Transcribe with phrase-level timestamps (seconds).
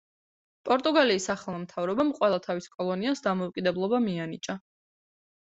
[0.69, 4.59] პორტუგალიის ახალმა მთავრობამ ყველა თავის კოლონიას დამოუკიდებლობა მიანიჭა.